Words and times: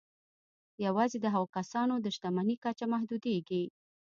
یوازې 0.85 1.17
د 1.21 1.25
هغو 1.33 1.47
کسانو 1.57 1.93
د 2.01 2.05
شتمني 2.15 2.55
کچه 2.63 2.85
محدودېږي 2.93 3.63